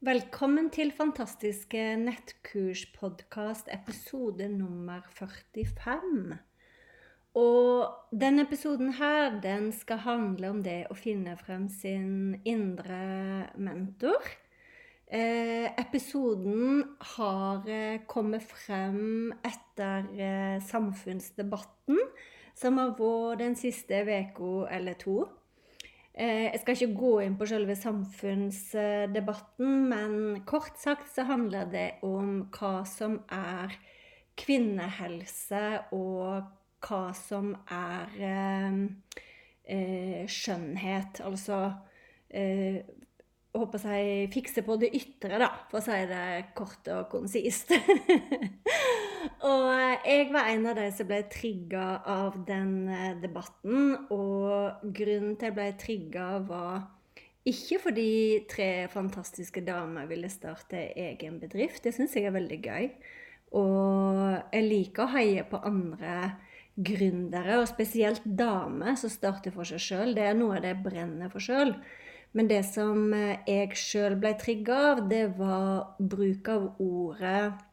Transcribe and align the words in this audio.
Velkommen 0.00 0.70
til 0.72 0.94
fantastiske 0.96 1.80
nettkurspodkast 2.00 3.66
episode 3.68 4.46
nummer 4.48 5.02
45. 5.12 6.38
Og 7.36 8.14
denne 8.22 8.46
episoden 8.46 8.94
her, 8.96 9.36
den 9.44 9.66
skal 9.76 10.00
handle 10.00 10.54
om 10.54 10.62
det 10.64 10.86
å 10.88 10.96
finne 10.96 11.34
frem 11.36 11.66
sin 11.68 12.38
indre 12.48 13.50
mentor. 13.60 14.24
Eh, 15.04 15.68
episoden 15.68 16.80
har 17.18 17.68
eh, 17.68 18.00
kommet 18.08 18.48
frem 18.48 19.34
etter 19.44 20.08
eh, 20.16 20.56
samfunnsdebatten 20.64 22.00
som 22.56 22.80
har 22.80 22.96
vært 22.96 23.44
den 23.44 23.60
siste 23.68 24.00
uka 24.00 24.64
eller 24.72 24.96
to. 25.04 25.26
Eh, 26.14 26.50
jeg 26.50 26.60
skal 26.60 26.74
ikke 26.74 26.94
gå 26.98 27.20
inn 27.24 27.36
på 27.38 27.46
selve 27.46 27.76
samfunnsdebatten, 27.78 29.88
men 29.92 30.42
kort 30.48 30.78
sagt 30.80 31.14
så 31.14 31.22
handler 31.28 31.64
det 31.70 31.90
om 32.06 32.50
hva 32.56 32.84
som 32.88 33.20
er 33.30 33.76
kvinnehelse, 34.40 35.80
og 35.94 36.42
hva 36.82 37.12
som 37.14 37.54
er 37.70 38.06
eh, 38.18 38.72
eh 39.70 40.26
skjønnhet. 40.26 41.20
Altså 41.22 41.72
eh, 42.28 42.82
håper 43.54 43.78
jeg 43.92 44.32
fikse 44.34 44.62
på 44.66 44.76
det 44.82 44.90
ytre, 44.96 45.38
da, 45.38 45.50
for 45.70 45.78
å 45.78 45.84
si 45.84 46.06
det 46.10 46.50
kort 46.58 46.88
og 46.90 47.06
konsist. 47.12 47.70
og 49.20 49.66
jeg 50.06 50.28
var 50.32 50.48
en 50.50 50.66
av 50.70 50.78
de 50.78 50.86
som 50.94 51.08
ble 51.08 51.20
trigga 51.32 51.86
av 52.08 52.38
den 52.48 52.74
eh, 52.88 53.16
debatten. 53.20 53.94
Og 54.14 54.84
grunnen 54.84 55.36
til 55.36 55.44
at 55.44 55.48
jeg 55.50 55.56
ble 55.58 55.68
trigga, 55.80 56.26
var 56.48 56.86
ikke 57.48 57.80
fordi 57.86 58.10
tre 58.50 58.70
fantastiske 58.92 59.62
damer 59.64 60.08
ville 60.10 60.28
starte 60.32 60.90
egen 60.92 61.40
bedrift. 61.40 61.82
Det 61.84 61.94
syns 61.96 62.16
jeg 62.16 62.28
er 62.28 62.36
veldig 62.36 62.60
gøy. 62.64 62.90
Og 63.60 64.20
jeg 64.54 64.68
liker 64.68 65.06
å 65.06 65.12
heie 65.16 65.44
på 65.48 65.60
andre 65.66 66.36
gründere, 66.80 67.58
og 67.60 67.68
spesielt 67.68 68.24
damer 68.24 68.94
som 68.96 69.12
starter 69.12 69.52
for 69.52 69.68
seg 69.68 69.82
sjøl. 69.84 70.14
Det 70.16 70.28
er 70.30 70.38
noe 70.38 70.60
jeg 70.62 70.80
brenner 70.84 71.32
for 71.32 71.44
sjøl. 71.44 71.74
Men 72.36 72.46
det 72.46 72.62
som 72.68 73.10
eh, 73.16 73.40
jeg 73.48 73.74
sjøl 73.76 74.14
ble 74.20 74.36
trigga 74.38 74.76
av, 74.92 75.02
det 75.10 75.24
var 75.40 75.96
bruk 75.98 76.48
av 76.52 76.68
ordet 76.80 77.69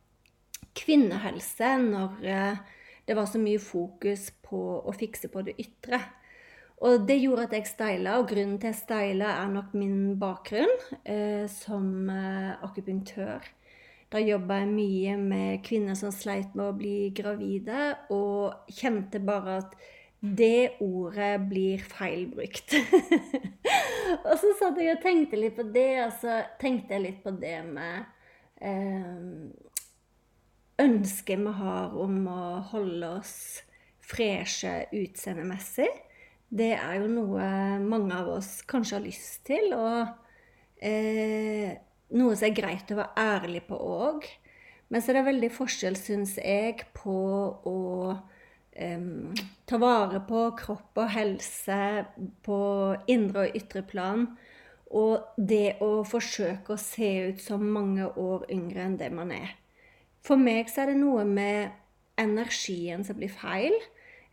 kvinnehelse 0.77 1.73
når 1.83 2.29
eh, 2.29 2.77
det 3.07 3.15
var 3.15 3.27
så 3.29 3.39
mye 3.39 3.59
fokus 3.63 4.29
på 4.43 4.61
å 4.83 4.93
fikse 4.95 5.31
på 5.31 5.43
det 5.47 5.55
ytre. 5.63 6.01
Og 6.85 7.07
det 7.09 7.17
gjorde 7.17 7.47
at 7.47 7.53
jeg 7.55 7.69
styla, 7.71 8.17
og 8.19 8.27
grunnen 8.29 8.57
til 8.61 8.69
at 8.69 8.75
jeg 8.75 8.83
styla 8.83 9.29
er 9.39 9.53
nok 9.53 9.71
min 9.73 10.17
bakgrunn 10.21 10.73
eh, 11.09 11.47
som 11.49 12.09
eh, 12.13 12.51
akupunktør. 12.67 13.47
Da 14.11 14.21
jobba 14.21 14.61
jeg 14.61 14.69
mye 14.71 15.15
med 15.19 15.63
kvinner 15.65 15.97
som 15.99 16.13
sleit 16.15 16.53
med 16.55 16.67
å 16.69 16.75
bli 16.77 17.09
gravide, 17.17 17.95
og 18.13 18.69
kjente 18.77 19.19
bare 19.23 19.57
at 19.63 19.73
det 20.21 20.77
ordet 20.83 21.33
blir 21.49 21.81
feilbrukt. 21.81 22.77
og 24.27 24.35
så 24.39 24.53
satt 24.59 24.77
jeg 24.81 24.93
og 24.93 25.01
tenkte 25.03 25.39
litt 25.41 25.57
på 25.57 25.65
det, 25.73 25.91
og 26.05 26.13
så 26.21 26.41
tenkte 26.61 26.95
jeg 26.95 27.05
litt 27.07 27.23
på 27.25 27.33
det 27.41 27.57
med 27.65 28.05
eh, 28.61 29.25
ønsket 30.81 31.41
vi 31.41 31.53
har 31.59 31.95
om 31.97 32.19
å 32.29 32.43
holde 32.71 33.09
oss 33.19 33.37
freshe 34.07 34.85
utseendemessig. 34.95 35.89
Det 36.47 36.71
er 36.77 37.01
jo 37.01 37.09
noe 37.11 37.47
mange 37.83 38.15
av 38.15 38.29
oss 38.37 38.61
kanskje 38.67 38.97
har 38.97 39.03
lyst 39.03 39.41
til, 39.49 39.73
og 39.75 40.07
eh, 40.79 41.73
noe 42.15 42.37
som 42.37 42.47
er 42.47 42.55
greit 42.55 42.93
å 42.93 43.01
være 43.01 43.25
ærlig 43.35 43.65
på 43.67 43.79
òg. 43.83 44.27
Men 44.87 45.03
så 45.03 45.11
er 45.11 45.19
det 45.19 45.27
veldig 45.27 45.51
forskjell, 45.51 45.97
syns 45.99 46.37
jeg, 46.39 46.85
på 46.95 47.17
å 47.67 47.79
um, 48.15 49.33
ta 49.67 49.79
vare 49.81 50.21
på 50.29 50.45
kropp 50.61 51.01
og 51.03 51.11
helse 51.11 51.79
på 52.47 52.59
indre 53.11 53.49
og 53.49 53.57
ytre 53.59 53.83
plan. 53.83 54.29
Og 54.95 55.35
det 55.35 55.81
å 55.83 56.05
forsøke 56.07 56.77
å 56.77 56.79
se 56.79 57.09
ut 57.33 57.43
som 57.43 57.65
mange 57.67 58.07
år 58.07 58.47
yngre 58.53 58.85
enn 58.85 58.95
det 59.01 59.11
man 59.11 59.35
er. 59.35 59.57
For 60.27 60.39
meg 60.39 60.67
så 60.71 60.83
er 60.83 60.91
det 60.91 60.99
noe 60.99 61.23
med 61.27 61.71
energien 62.19 63.05
som 63.07 63.15
blir 63.19 63.31
feil. 63.31 63.75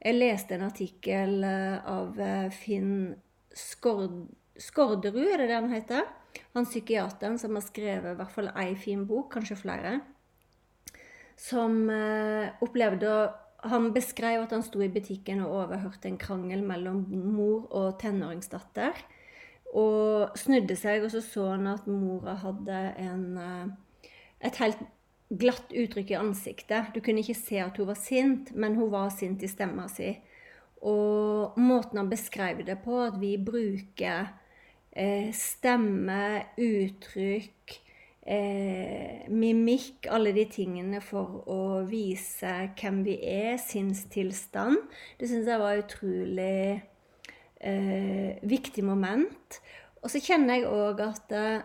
Jeg 0.03 0.19
leste 0.19 0.57
en 0.57 0.67
artikkel 0.67 1.45
eh, 1.47 1.77
av 1.87 2.19
eh, 2.21 2.49
Finn 2.55 3.15
Skord 3.55 4.25
Skårderud, 4.55 5.27
er 5.27 5.41
det 5.43 5.49
det 5.51 5.57
han 5.57 5.73
heter? 5.73 6.05
Han 6.55 6.67
psykiateren 6.67 7.41
som 7.43 7.57
har 7.59 7.65
skrevet 7.65 8.13
i 8.13 8.19
hvert 8.21 8.31
fall 8.31 8.53
ei 8.55 8.77
fin 8.79 9.01
bok, 9.07 9.33
kanskje 9.33 9.57
flere. 9.59 9.97
Som 11.39 11.89
eh, 11.91 12.53
opplevde 12.63 13.15
han 13.65 13.89
beskrev 13.95 14.45
at 14.45 14.55
han 14.55 14.63
sto 14.63 14.83
i 14.85 14.91
butikken 14.93 15.43
og 15.43 15.57
overhørte 15.63 16.11
en 16.11 16.21
krangel 16.21 16.63
mellom 16.67 17.03
mor 17.11 17.67
og 17.73 17.97
tenåringsdatter. 18.03 18.99
Og 19.75 20.39
snudde 20.39 20.77
seg, 20.79 21.03
og 21.03 21.11
så 21.11 21.23
så 21.25 21.49
han 21.55 21.67
at 21.73 21.89
mora 21.91 22.37
hadde 22.45 22.83
en, 23.03 23.25
et 24.39 24.61
helt 24.63 24.85
glatt 25.41 25.73
uttrykk 25.75 26.15
i 26.15 26.19
ansiktet. 26.19 26.93
Du 26.95 27.01
kunne 27.05 27.25
ikke 27.25 27.37
se 27.39 27.61
at 27.63 27.77
hun 27.81 27.91
var 27.91 27.99
sint, 28.01 28.55
men 28.55 28.79
hun 28.79 28.93
var 28.93 29.13
sint 29.15 29.43
i 29.43 29.51
stemma 29.51 29.89
si. 29.93 30.13
Og 30.85 31.57
måten 31.61 32.03
han 32.03 32.11
beskrev 32.11 32.65
det 32.67 32.79
på, 32.85 32.99
at 33.07 33.17
vi 33.21 33.37
bruker 33.41 34.29
eh, 34.93 35.31
stemme, 35.37 36.45
uttrykk, 36.61 37.79
eh, 38.27 39.25
mimikk, 39.33 40.09
alle 40.13 40.35
de 40.37 40.45
tingene 40.53 41.01
for 41.05 41.45
å 41.51 41.61
vise 41.89 42.53
hvem 42.77 43.01
vi 43.07 43.17
er, 43.29 43.57
sinnstilstand. 43.61 44.83
Det 45.21 45.31
syns 45.31 45.49
jeg 45.49 45.63
var 45.63 45.81
utrolig 45.81 46.83
eh, 47.65 48.43
viktig 48.45 48.85
moment. 48.85 49.61
Og 50.05 50.13
så 50.13 50.21
kjenner 50.21 50.61
jeg 50.61 50.69
òg 50.69 51.01
at 51.05 51.33
eh, 51.33 51.65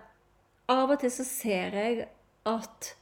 av 0.71 0.93
og 0.93 1.01
til 1.01 1.11
så 1.11 1.25
ser 1.27 1.75
jeg 1.75 2.07
at 2.47 2.93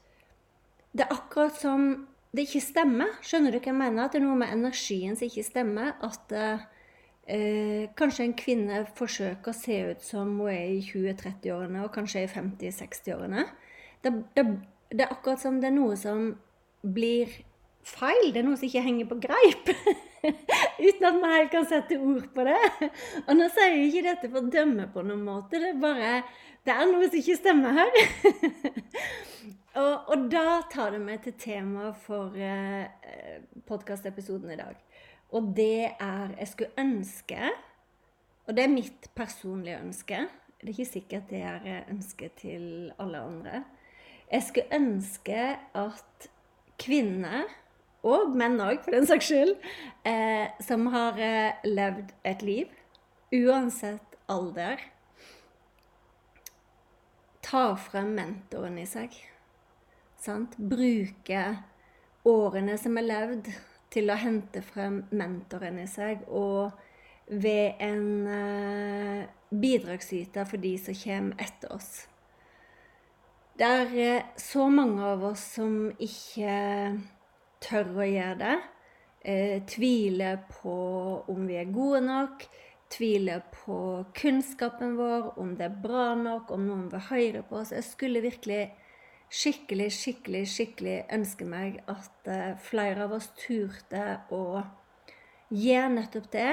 det 0.98 1.06
er 1.06 1.14
akkurat 1.14 1.58
som 1.60 1.90
det 2.36 2.48
ikke 2.48 2.64
stemmer. 2.64 3.14
Skjønner 3.26 3.54
du 3.54 3.60
hva 3.60 3.70
jeg 3.72 3.78
mener? 3.78 4.06
At 4.06 4.16
det 4.16 4.22
er 4.22 4.26
noe 4.26 4.40
med 4.40 4.54
energien 4.54 5.16
som 5.18 5.30
ikke 5.30 5.46
stemmer. 5.46 5.94
At 6.06 6.34
eh, 6.36 7.86
kanskje 7.98 8.28
en 8.28 8.38
kvinne 8.38 8.82
forsøker 8.98 9.54
å 9.54 9.58
se 9.58 9.78
ut 9.92 10.06
som 10.06 10.36
hun 10.42 10.52
er 10.54 10.74
i 10.78 10.82
20-30-årene, 10.86 11.84
og 11.86 11.94
kanskje 11.96 12.26
i 12.26 12.32
50-60-årene. 12.32 13.46
Det, 14.04 14.14
det, 14.38 14.46
det, 14.92 15.04
er 15.06 15.14
akkurat 15.14 15.42
som 15.42 15.62
det 15.62 15.72
er 15.72 15.78
noe 15.78 15.98
som 16.00 16.32
blir 16.82 17.32
feil. 17.88 18.34
Det 18.34 18.42
er 18.42 18.48
noe 18.48 18.60
som 18.60 18.68
ikke 18.68 18.86
henger 18.86 19.10
på 19.10 19.20
greip. 19.24 19.72
Uten 20.88 21.08
at 21.08 21.22
vi 21.22 21.32
helt 21.32 21.54
kan 21.54 21.70
sette 21.70 22.00
ord 22.02 22.28
på 22.36 22.46
det. 22.48 22.60
Og 23.26 23.34
nå 23.38 23.48
sier 23.54 23.74
jeg 23.74 23.90
ikke 23.92 24.06
dette 24.10 24.32
for 24.34 24.44
å 24.44 24.52
dømme 24.58 24.90
på 24.94 25.06
noen 25.06 25.24
måte. 25.26 25.62
Det 25.62 25.72
er 25.72 25.82
bare 25.82 26.20
Det 26.68 26.76
er 26.76 26.90
noe 26.90 27.08
som 27.08 27.22
ikke 27.22 27.40
stemmer 27.40 27.78
her. 27.80 28.02
og, 29.78 30.10
og, 30.10 30.26
da 30.32 30.62
tar 30.72 30.96
det 30.96 31.02
meg 31.04 31.22
til 31.26 31.36
temaet 31.38 31.98
for 32.06 32.34
eh, 32.42 32.90
podkastepisoden 33.70 34.54
i 34.56 34.60
dag. 34.60 34.76
Og 35.36 35.52
det 35.58 35.94
er 36.00 36.34
Jeg 36.40 36.48
skulle 36.48 36.72
ønske, 36.80 37.52
og 38.48 38.56
det 38.56 38.64
er 38.64 38.72
mitt 38.72 39.10
personlige 39.16 39.80
ønske 39.84 40.22
Det 40.62 40.70
er 40.70 40.74
ikke 40.74 40.86
sikkert 40.86 41.30
det 41.30 41.42
er 41.42 41.84
ønsket 41.92 42.32
til 42.42 42.94
alle 43.00 43.20
andre. 43.20 43.64
Jeg 44.32 44.44
skulle 44.44 44.76
ønske 44.76 45.58
at 45.76 46.30
kvinner, 46.80 47.46
og 48.04 48.34
menn 48.38 48.60
òg 48.62 48.82
for 48.84 48.96
den 48.96 49.08
saks 49.08 49.30
skyld, 49.30 49.56
eh, 50.06 50.50
som 50.64 50.88
har 50.94 51.20
eh, 51.22 51.64
levd 51.66 52.12
et 52.26 52.42
liv, 52.42 52.74
uansett 53.34 54.18
alder, 54.30 54.82
tar 57.46 57.76
frem 57.80 58.16
mentoren 58.18 58.78
i 58.82 58.86
seg. 58.90 59.16
Sant? 60.28 60.58
Bruke 60.60 61.44
årene 62.28 62.76
som 62.82 63.00
er 63.00 63.08
levd, 63.08 63.50
til 63.88 64.12
å 64.12 64.18
hente 64.20 64.60
frem 64.66 65.00
mentoren 65.16 65.80
i 65.80 65.88
seg. 65.88 66.26
Og 66.28 66.76
ved 67.28 67.80
en 67.84 68.28
eh, 68.32 69.26
bidragsyter 69.50 70.48
for 70.48 70.64
de 70.64 70.74
som 70.80 70.96
kommer 71.00 71.44
etter 71.44 71.72
oss. 71.76 71.92
Det 73.58 73.68
er 73.68 73.94
eh, 74.04 74.32
så 74.40 74.68
mange 74.72 75.04
av 75.16 75.24
oss 75.32 75.44
som 75.56 75.88
ikke 76.04 76.58
tør 77.64 77.94
å 77.96 78.08
gjøre 78.08 78.40
det. 78.44 78.56
Eh, 79.28 79.56
tviler 79.68 80.44
på 80.52 80.78
om 81.32 81.48
vi 81.48 81.60
er 81.60 81.72
gode 81.72 82.04
nok. 82.06 82.44
Tviler 82.92 83.42
på 83.52 83.78
kunnskapen 84.16 84.96
vår, 85.00 85.34
om 85.40 85.56
det 85.60 85.68
er 85.68 85.80
bra 85.84 86.14
nok, 86.16 86.52
om 86.56 86.68
noen 86.68 86.86
vil 86.92 87.08
høre 87.10 87.48
på 87.48 87.60
oss. 87.60 87.74
Jeg 87.76 87.88
skulle 87.88 88.24
virkelig 88.24 88.70
skikkelig, 89.34 89.92
skikkelig, 89.92 90.46
skikkelig 90.48 90.98
ønske 91.14 91.48
meg 91.48 91.82
at 91.92 92.32
eh, 92.32 92.56
flere 92.64 93.08
av 93.08 93.18
oss 93.18 93.30
turte 93.40 94.22
å 94.34 94.64
gjøre 95.52 95.94
nettopp 95.98 96.32
det. 96.34 96.50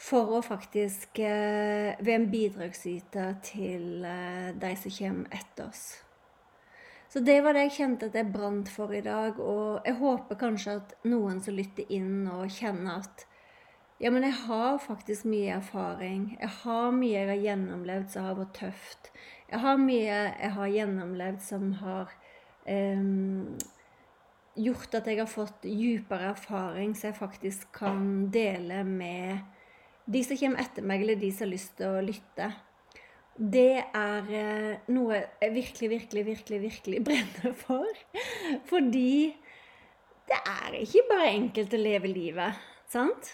For 0.00 0.38
å 0.38 0.40
faktisk 0.40 1.18
eh, 1.20 1.96
være 2.00 2.16
en 2.16 2.30
bidragsyter 2.32 3.34
til 3.44 4.06
eh, 4.08 4.52
de 4.56 4.70
som 4.80 4.94
kommer 4.96 5.40
etter 5.40 5.66
oss. 5.68 5.82
Så 7.10 7.20
det 7.26 7.40
var 7.42 7.56
det 7.56 7.66
jeg 7.66 7.76
kjente 7.80 8.06
at 8.08 8.16
jeg 8.16 8.30
brant 8.32 8.70
for 8.70 8.94
i 8.94 9.02
dag. 9.04 9.36
Og 9.42 9.84
jeg 9.84 9.98
håper 9.98 10.38
kanskje 10.40 10.78
at 10.78 10.94
noen 11.10 11.42
som 11.44 11.58
lytter 11.58 11.90
inn 11.92 12.22
og 12.30 12.48
kjenner 12.54 13.02
at 13.02 13.26
ja, 14.00 14.08
men 14.08 14.24
jeg 14.24 14.32
har 14.46 14.78
faktisk 14.80 15.26
mye 15.28 15.58
erfaring. 15.58 16.30
Jeg 16.40 16.48
har 16.62 16.94
mye 16.96 17.18
jeg 17.18 17.28
har 17.28 17.42
gjennomlevd 17.44 18.14
som 18.14 18.30
har 18.30 18.38
vært 18.38 18.54
tøft. 18.56 19.10
Jeg 19.50 19.60
har 19.64 19.78
mye 19.82 20.06
jeg 20.06 20.50
har 20.54 20.72
gjennomlevd 20.76 21.40
som 21.42 21.72
har 21.80 22.12
um, 22.70 23.58
gjort 24.60 24.94
at 24.98 25.08
jeg 25.10 25.18
har 25.20 25.30
fått 25.30 25.64
dypere 25.64 26.32
erfaring, 26.34 26.94
så 26.94 27.10
jeg 27.10 27.18
faktisk 27.18 27.70
kan 27.74 28.28
dele 28.32 28.82
med 28.86 29.40
de 30.10 30.22
som 30.26 30.38
kommer 30.38 30.62
etter 30.62 30.86
meg, 30.86 31.04
eller 31.04 31.20
de 31.20 31.30
som 31.32 31.46
har 31.46 31.54
lyst 31.54 31.76
til 31.78 31.90
å 31.90 32.04
lytte. 32.04 32.50
Det 33.40 33.78
er 33.96 34.32
eh, 34.36 34.88
noe 34.92 35.16
jeg 35.16 35.52
virkelig, 35.54 35.90
virkelig, 35.94 36.24
virkelig, 36.26 36.58
virkelig 36.64 37.02
brenner 37.06 37.54
for. 37.56 38.02
Fordi 38.68 39.30
det 40.30 40.40
er 40.40 40.76
ikke 40.82 41.06
bare 41.10 41.30
enkelt 41.36 41.74
å 41.74 41.80
leve 41.80 42.10
livet, 42.10 42.66
sant? 42.90 43.32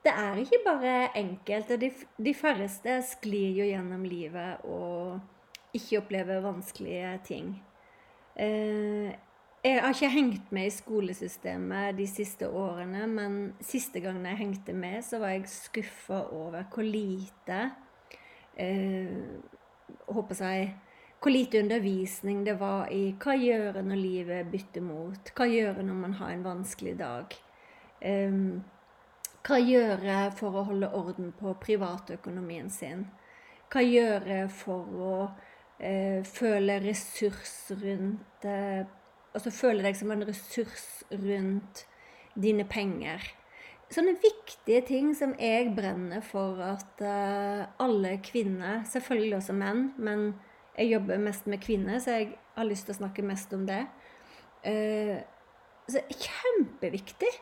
Det 0.00 0.12
er 0.16 0.38
ikke 0.40 0.62
bare 0.64 0.94
enkelt. 1.18 1.74
De, 1.80 1.90
de 2.16 2.32
færreste 2.36 3.00
sklir 3.04 3.58
jo 3.58 3.66
gjennom 3.68 4.06
livet 4.08 4.64
og 4.64 5.18
ikke 5.76 6.00
opplever 6.00 6.42
vanskelige 6.44 7.18
ting. 7.24 7.50
Eh, 8.36 9.10
jeg 9.60 9.80
har 9.82 9.92
ikke 9.92 10.08
hengt 10.08 10.52
med 10.56 10.66
i 10.66 10.72
skolesystemet 10.72 11.98
de 11.98 12.06
siste 12.08 12.48
årene, 12.48 13.04
men 13.06 13.34
siste 13.60 14.00
gangen 14.00 14.24
jeg 14.24 14.38
hengte 14.38 14.72
med, 14.72 15.02
så 15.04 15.18
var 15.20 15.34
jeg 15.34 15.50
skuffa 15.52 16.22
over 16.32 16.64
hvor 16.72 16.86
lite 16.86 17.58
eh, 18.56 19.36
håper 20.08 20.44
jeg, 20.44 20.76
Hvor 21.20 21.30
lite 21.30 21.60
undervisning 21.60 22.46
det 22.46 22.54
var 22.60 22.88
i 22.88 23.12
hva 23.20 23.34
gjøre 23.36 23.82
når 23.82 23.96
livet 23.96 24.46
bytter 24.48 24.80
mot, 24.80 25.32
hva 25.36 25.44
gjøre 25.44 25.82
når 25.84 25.94
man 25.94 26.12
har 26.16 26.30
en 26.32 26.44
vanskelig 26.44 26.94
dag. 26.98 27.36
Eh, 28.00 28.32
hva 29.44 29.58
gjøre 29.60 30.30
for 30.36 30.56
å 30.56 30.64
holde 30.64 30.88
orden 30.96 31.34
på 31.36 31.52
privatøkonomien 31.60 32.70
sin? 32.70 33.04
Hva 33.68 33.84
gjøre 33.84 34.48
for 34.48 34.96
å 34.96 35.12
føle 36.28 36.80
ressurs 36.84 37.70
rundt 37.82 38.48
eh, 38.48 38.82
Altså 39.30 39.52
føle 39.54 39.84
deg 39.84 39.94
som 39.94 40.10
en 40.10 40.24
ressurs 40.26 41.04
rundt 41.14 41.84
dine 42.34 42.64
penger. 42.66 43.22
Sånne 43.90 44.16
viktige 44.18 44.80
ting 44.88 45.12
som 45.14 45.36
jeg 45.38 45.68
brenner 45.76 46.18
for 46.26 46.58
at 46.62 47.02
eh, 47.02 47.62
alle 47.78 48.16
kvinner, 48.26 48.82
selvfølgelig 48.90 49.36
også 49.36 49.54
menn, 49.54 49.84
men 50.02 50.32
jeg 50.74 50.92
jobber 50.96 51.22
mest 51.22 51.46
med 51.46 51.62
kvinner, 51.62 51.98
så 52.02 52.18
jeg 52.18 52.32
har 52.56 52.66
lyst 52.66 52.86
til 52.88 52.96
å 52.96 53.00
snakke 53.00 53.24
mest 53.26 53.54
om 53.54 53.64
det. 53.70 53.84
Eh, 54.66 55.16
så 55.90 56.02
kjempeviktig. 56.10 57.32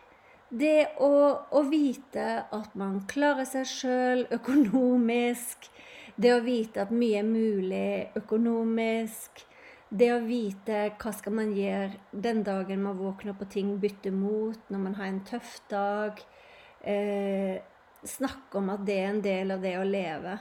Det 0.48 0.86
å, 1.04 1.10
å, 1.52 1.62
vite 1.68 2.28
at 2.56 2.76
man 2.80 3.02
klarer 3.10 3.44
seg 3.48 3.68
sjøl 3.68 4.24
økonomisk, 4.32 5.68
det 6.18 6.34
å 6.34 6.42
vite 6.42 6.82
at 6.82 6.90
mye 6.94 7.20
er 7.20 7.26
mulig 7.26 7.90
økonomisk. 8.18 9.44
Det 9.88 10.10
å 10.12 10.20
vite 10.20 10.80
hva 11.00 11.12
skal 11.16 11.36
man 11.38 11.54
gjøre 11.56 12.18
den 12.26 12.42
dagen 12.44 12.82
man 12.84 12.98
våkner 12.98 13.36
på 13.38 13.46
ting 13.48 13.70
bytter 13.80 14.12
mot, 14.12 14.58
når 14.68 14.82
man 14.82 14.98
har 14.98 15.08
en 15.08 15.22
tøff 15.24 15.54
dag. 15.70 16.20
Eh, 16.82 17.56
snakke 18.04 18.60
om 18.60 18.68
at 18.74 18.84
det 18.86 18.98
er 18.98 19.08
en 19.12 19.22
del 19.24 19.54
av 19.54 19.64
det 19.64 19.76
å 19.78 19.86
leve. 19.86 20.36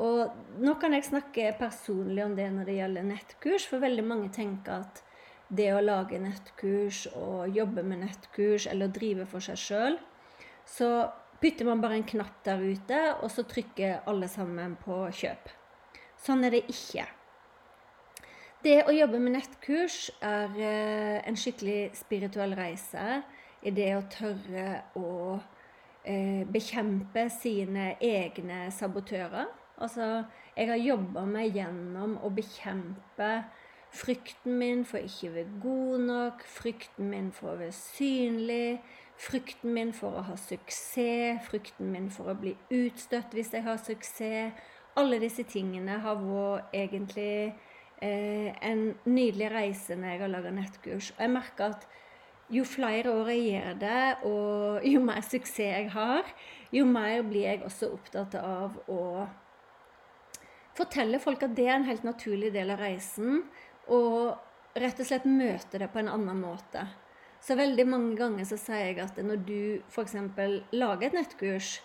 Og 0.00 0.58
nå 0.62 0.74
kan 0.80 0.96
jeg 0.96 1.06
snakke 1.06 1.52
personlig 1.58 2.24
om 2.24 2.34
det 2.38 2.48
når 2.54 2.68
det 2.68 2.76
gjelder 2.78 3.08
nettkurs, 3.12 3.68
for 3.68 3.84
veldig 3.84 4.06
mange 4.06 4.32
tenker 4.34 4.84
at 4.86 5.02
det 5.50 5.72
å 5.74 5.82
lage 5.82 6.20
nettkurs 6.22 7.04
og 7.18 7.50
jobbe 7.56 7.82
med 7.82 8.04
nettkurs 8.06 8.68
eller 8.70 8.92
drive 8.94 9.26
for 9.28 9.44
seg 9.44 9.58
sjøl, 9.58 9.98
så 10.64 11.10
bytter 11.40 11.68
man 11.68 11.80
bare 11.80 12.00
en 12.00 12.08
knapp 12.08 12.42
der 12.44 12.60
ute, 12.60 13.00
og 13.20 13.30
så 13.32 13.44
trykker 13.48 14.04
alle 14.10 14.28
sammen 14.28 14.76
på 14.80 15.06
kjøp. 15.16 15.50
Sånn 16.20 16.44
er 16.44 16.56
det 16.56 16.66
ikke. 16.68 17.06
Det 18.60 18.82
å 18.84 18.92
jobbe 18.92 19.22
med 19.22 19.38
nettkurs 19.38 20.10
er 20.20 20.58
eh, 20.60 21.16
en 21.24 21.38
skikkelig 21.38 21.94
spirituell 21.96 22.52
reise 22.58 23.22
i 23.64 23.72
det 23.72 23.88
å 23.96 24.04
tørre 24.12 24.66
å 25.00 25.38
eh, 26.04 26.44
bekjempe 26.44 27.24
sine 27.32 27.94
egne 28.04 28.66
sabotører. 28.76 29.48
Altså, 29.80 30.26
jeg 30.52 30.68
har 30.68 30.82
jobba 30.84 31.24
meg 31.24 31.56
gjennom 31.56 32.18
å 32.20 32.28
bekjempe 32.36 33.30
frykten 33.96 34.58
min 34.60 34.84
for 34.84 35.00
ikke 35.08 35.30
å 35.30 35.36
være 35.38 35.60
god 35.62 36.04
nok, 36.10 36.44
frykten 36.44 37.08
min 37.10 37.30
for 37.34 37.54
å 37.54 37.58
være 37.62 37.74
synlig, 37.74 38.80
Frykten 39.20 39.74
min 39.76 39.90
for 39.92 40.16
å 40.16 40.24
ha 40.30 40.36
suksess, 40.40 41.42
frykten 41.50 41.90
min 41.92 42.08
for 42.12 42.32
å 42.32 42.38
bli 42.40 42.54
utstøtt 42.72 43.34
hvis 43.36 43.52
jeg 43.52 43.66
har 43.66 43.80
suksess. 43.82 44.68
Alle 44.98 45.20
disse 45.22 45.44
tingene 45.48 45.98
har 46.02 46.16
vært 46.18 46.72
egentlig 46.74 47.52
eh, 48.00 48.48
en 48.64 48.94
nydelig 49.04 49.50
reise 49.52 49.96
når 49.96 50.14
jeg 50.14 50.22
har 50.22 50.32
laga 50.32 50.54
nettkurs. 50.56 51.10
Og 51.14 51.20
jeg 51.24 51.34
merker 51.34 51.74
at 51.74 51.84
jo 52.50 52.64
flere 52.66 53.12
år 53.12 53.30
jeg 53.30 53.44
gjør 53.46 53.76
det, 53.84 54.06
og 54.26 54.88
jo 54.88 55.02
mer 55.04 55.20
suksess 55.22 55.60
jeg 55.68 55.92
har, 55.94 56.32
jo 56.74 56.86
mer 56.88 57.20
blir 57.26 57.46
jeg 57.46 57.62
også 57.66 57.92
opptatt 57.94 58.34
av 58.40 58.80
å 58.90 59.02
fortelle 60.80 61.20
folk 61.22 61.44
at 61.44 61.54
det 61.58 61.68
er 61.68 61.76
en 61.76 61.86
helt 61.86 62.06
naturlig 62.06 62.50
del 62.54 62.72
av 62.74 62.80
reisen, 62.82 63.44
og 63.92 64.80
rett 64.80 65.00
og 65.02 65.06
slett 65.06 65.28
møte 65.28 65.80
det 65.82 65.90
på 65.92 66.00
en 66.02 66.10
annen 66.10 66.40
måte. 66.42 66.86
Så 67.40 67.56
veldig 67.56 67.86
mange 67.88 68.16
ganger 68.18 68.44
så 68.44 68.58
sier 68.60 68.90
jeg 68.90 68.98
at 69.00 69.20
når 69.24 69.44
du 69.48 69.60
f.eks. 69.88 70.16
lager 70.76 71.06
et 71.08 71.16
nettkurs, 71.16 71.80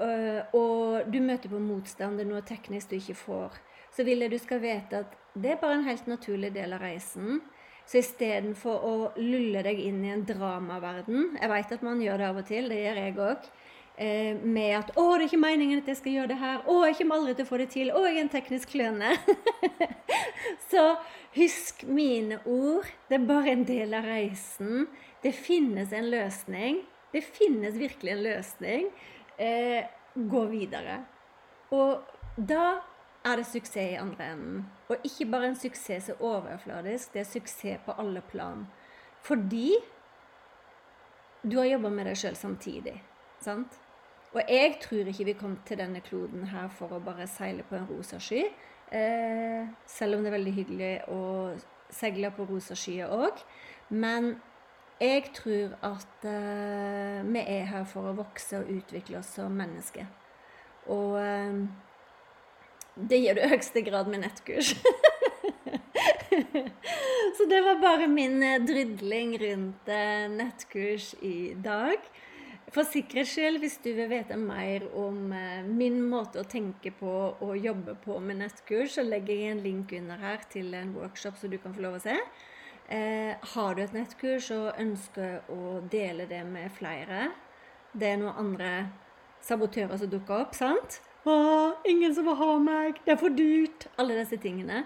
øh, 0.00 0.40
og 0.56 1.10
du 1.12 1.20
møter 1.20 1.52
på 1.52 1.60
motstand, 1.60 2.16
det 2.16 2.24
er 2.24 2.30
noe 2.32 2.44
teknisk 2.48 2.90
du 2.90 2.96
ikke 2.96 3.18
får, 3.20 3.58
så 3.92 4.06
vil 4.06 4.24
jeg 4.24 4.32
du 4.32 4.38
skal 4.40 4.62
vite 4.62 5.02
at 5.04 5.16
det 5.34 5.52
er 5.52 5.60
bare 5.60 5.78
en 5.78 5.88
helt 5.88 6.06
naturlig 6.10 6.54
del 6.54 6.72
av 6.74 6.82
reisen. 6.82 7.42
Så 7.90 7.98
istedenfor 8.00 8.84
å 8.86 8.94
lulle 9.18 9.64
deg 9.66 9.80
inn 9.82 10.04
i 10.04 10.12
en 10.14 10.22
dramaverden 10.22 11.32
Jeg 11.40 11.50
vet 11.50 11.72
at 11.74 11.80
man 11.82 12.02
gjør 12.02 12.20
det 12.20 12.26
av 12.28 12.36
og 12.38 12.46
til, 12.46 12.68
det 12.70 12.78
gjør 12.78 13.00
jeg 13.02 13.16
òg. 13.18 13.48
Eh, 14.00 14.36
med 14.36 14.78
at 14.78 14.90
'Å, 14.96 15.02
det 15.18 15.26
er 15.26 15.28
ikke 15.28 15.36
meningen 15.42 15.78
at 15.82 15.88
jeg 15.88 15.96
skal 15.98 16.12
gjøre 16.12 16.28
det 16.28 16.38
her'. 16.40 16.62
'Å, 16.64 16.86
jeg 16.86 16.96
kommer 16.96 17.16
aldri 17.16 17.34
til 17.34 17.44
å 17.44 17.48
få 17.48 17.56
det 17.60 17.68
til'. 17.68 17.90
'Å, 17.92 18.04
jeg 18.06 18.16
er 18.16 18.20
en 18.20 18.32
teknisk 18.32 18.70
kløne'. 18.72 19.10
så 20.72 20.84
husk 21.36 21.84
mine 21.84 22.38
ord. 22.46 22.88
Det 23.08 23.18
er 23.18 23.26
bare 23.26 23.52
en 23.52 23.64
del 23.68 23.92
av 23.94 24.04
reisen. 24.08 24.88
Det 25.22 25.34
finnes 25.36 25.92
en 25.92 26.08
løsning. 26.10 26.80
Det 27.12 27.20
finnes 27.24 27.76
virkelig 27.76 28.12
en 28.12 28.22
løsning. 28.22 28.88
Eh, 29.36 29.84
gå 30.16 30.44
videre. 30.48 31.04
Og 31.70 32.00
da 32.36 32.80
er 33.24 33.36
det 33.36 33.46
suksess 33.46 33.92
i 33.92 34.00
andre 34.00 34.30
enden. 34.32 34.64
Og 34.88 34.96
ikke 35.04 35.28
bare 35.28 35.52
en 35.52 35.60
suksess 35.60 36.08
som 36.08 36.16
er 36.16 36.24
overfladisk, 36.24 37.12
det 37.12 37.20
er 37.20 37.28
suksess 37.28 37.84
på 37.84 37.92
alle 38.00 38.24
plan. 38.24 38.64
Fordi 39.20 39.76
du 41.44 41.58
har 41.58 41.68
jobba 41.68 41.92
med 41.92 42.06
deg 42.06 42.16
sjøl 42.16 42.36
samtidig. 42.36 42.96
Sant? 43.44 43.76
Og 44.30 44.42
jeg 44.46 44.76
tror 44.82 45.08
ikke 45.10 45.26
vi 45.26 45.38
kom 45.38 45.56
til 45.66 45.80
denne 45.80 46.02
kloden 46.06 46.44
her 46.52 46.68
for 46.70 46.94
å 46.94 47.02
bare 47.02 47.26
seile 47.30 47.64
på 47.66 47.74
en 47.78 47.88
rosa 47.88 48.20
sky. 48.22 48.44
Eh, 48.94 49.66
selv 49.86 50.16
om 50.16 50.22
det 50.22 50.30
er 50.30 50.36
veldig 50.36 50.54
hyggelig 50.54 50.92
å 51.10 51.22
seile 51.90 52.30
på 52.34 52.46
rosa 52.46 52.76
skyer 52.78 53.10
òg. 53.10 53.42
Men 53.90 54.36
jeg 55.02 55.32
tror 55.34 55.74
at 55.86 56.26
eh, 56.30 57.20
vi 57.26 57.42
er 57.42 57.66
her 57.72 57.86
for 57.90 58.10
å 58.10 58.16
vokse 58.18 58.60
og 58.60 58.70
utvikle 58.70 59.18
oss 59.22 59.34
som 59.38 59.54
mennesker. 59.56 60.06
Og 60.94 61.18
eh, 61.18 61.62
det 63.10 63.22
gjør 63.24 63.38
du 63.38 63.44
i 63.44 63.50
høyeste 63.54 63.82
grad 63.86 64.10
med 64.12 64.22
nettkurs. 64.26 64.74
Så 67.36 67.46
det 67.50 67.60
var 67.64 67.82
bare 67.82 68.06
min 68.10 68.42
eh, 68.42 68.60
drydling 68.62 69.34
rundt 69.42 69.88
eh, 69.90 70.26
nettkurs 70.30 71.14
i 71.22 71.54
dag. 71.64 71.98
For 72.70 72.86
sikkerhets 72.86 73.32
skyld, 73.34 73.58
hvis 73.58 73.80
du 73.82 73.88
vil 73.96 74.06
vite 74.12 74.36
mer 74.38 74.84
om 74.94 75.32
eh, 75.34 75.66
min 75.66 75.96
måte 76.06 76.38
å 76.38 76.46
tenke 76.46 76.92
på 76.94 77.14
og 77.42 77.56
jobbe 77.58 77.96
på 78.04 78.20
med 78.22 78.38
nettkurs, 78.44 78.94
så 78.94 79.02
legger 79.02 79.34
jeg 79.34 79.56
en 79.56 79.62
link 79.64 79.94
under 79.98 80.20
her 80.22 80.44
til 80.52 80.70
en 80.78 80.92
workshop 80.94 81.40
så 81.40 81.50
du 81.50 81.56
kan 81.58 81.74
få 81.74 81.82
lov 81.82 81.98
å 81.98 82.02
se. 82.04 82.14
Eh, 82.94 83.34
har 83.54 83.74
du 83.74 83.82
et 83.82 83.96
nettkurs 83.96 84.52
og 84.54 84.78
ønsker 84.78 85.50
å 85.50 85.80
dele 85.90 86.24
det 86.26 86.40
med 86.42 86.72
flere 86.74 87.28
Det 87.92 88.08
er 88.08 88.16
noen 88.18 88.38
andre 88.38 88.70
sabotører 89.46 89.98
som 89.98 90.10
dukker 90.10 90.44
opp, 90.44 90.54
sant? 90.54 91.00
Å, 91.26 91.34
ingen 91.90 92.14
som 92.14 92.26
vil 92.26 92.38
ha 92.38 92.54
meg, 92.62 93.02
det 93.02 93.16
er 93.16 93.20
for 93.20 93.34
dyrt. 93.34 93.88
Alle 93.98 94.14
disse 94.20 94.38
tingene. 94.38 94.84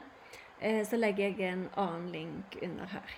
Eh, 0.57 0.81
så 0.89 0.97
legger 0.97 1.35
jeg 1.37 1.53
en 1.53 1.69
annen 1.77 2.09
link 2.17 2.57
under 2.65 2.89
her. 2.97 3.15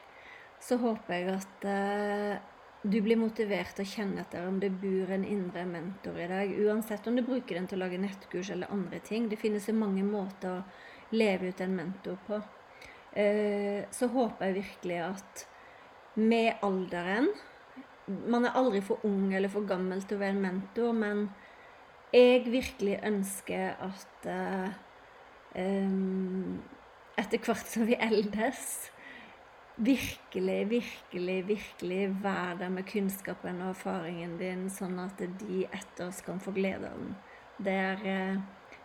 Så 0.58 0.80
håper 0.82 1.14
jeg 1.14 1.34
at 1.36 1.66
eh, 1.70 2.54
du 2.90 3.00
blir 3.02 3.18
motivert 3.18 3.74
til 3.76 3.86
å 3.86 3.90
kjenne 3.90 4.22
etter 4.22 4.46
om 4.46 4.60
det 4.62 4.70
bor 4.80 5.10
en 5.14 5.24
indre 5.26 5.64
mentor 5.68 6.18
i 6.22 6.28
deg. 6.30 6.54
Uansett 6.66 7.06
om 7.08 7.16
du 7.18 7.24
bruker 7.26 7.58
den 7.58 7.66
til 7.66 7.80
å 7.80 7.84
lage 7.84 7.98
nettkurs 8.00 8.52
eller 8.54 8.70
andre 8.74 9.00
ting. 9.04 9.26
Det 9.30 9.40
finnes 9.40 9.66
så 9.66 9.74
mange 9.74 10.04
måter 10.06 10.60
å 10.60 11.16
leve 11.16 11.50
ut 11.50 11.62
en 11.64 11.74
mentor 11.76 12.18
på. 12.28 12.40
Eh, 13.16 13.82
så 13.90 14.10
håper 14.12 14.46
jeg 14.46 14.58
virkelig 14.60 15.02
at 15.06 15.46
med 16.16 16.64
alderen 16.64 17.28
Man 18.06 18.44
er 18.46 18.54
aldri 18.54 18.78
for 18.86 19.02
ung 19.04 19.32
eller 19.34 19.50
for 19.50 19.66
gammel 19.66 19.98
til 20.06 20.14
å 20.14 20.20
være 20.20 20.36
en 20.36 20.44
mentor, 20.44 20.92
men 20.94 21.24
jeg 22.14 22.44
virkelig 22.46 23.00
ønsker 23.02 23.80
at 23.82 24.28
um, 25.58 26.60
etter 27.18 27.42
hvert 27.42 27.66
som 27.66 27.82
vi 27.88 27.98
eldes, 27.98 28.92
virkelig, 29.76 30.70
virkelig, 30.70 31.48
virkelig 31.48 32.02
være 32.22 32.58
der 32.58 32.68
med 32.68 32.86
kunnskapen 32.92 33.60
og 33.60 33.74
erfaringen 33.74 34.38
din, 34.40 34.68
sånn 34.72 34.98
at 35.02 35.20
de 35.20 35.64
etter 35.66 36.08
oss 36.08 36.22
kan 36.24 36.40
få 36.40 36.54
glede 36.56 36.88
av 36.88 37.02
den. 37.02 37.16
Det 37.56 37.74
er 37.82 38.06
eh, 38.12 38.38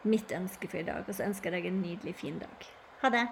mitt 0.03 0.31
ønske 0.35 0.67
for 0.71 0.81
i 0.81 0.87
dag. 0.87 1.07
Og 1.07 1.15
så 1.15 1.27
ønsker 1.27 1.51
jeg 1.51 1.63
deg 1.63 1.71
en 1.71 1.81
nydelig 1.83 2.15
fin 2.23 2.41
dag. 2.41 2.67
Ha 3.03 3.13
det! 3.13 3.25